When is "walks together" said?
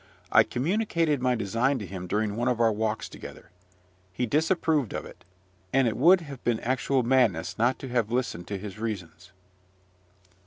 2.71-3.51